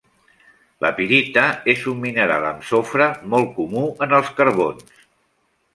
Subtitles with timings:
[0.85, 1.43] La pirita
[1.75, 4.99] és un mineral amb sofre molt comú en els carbons.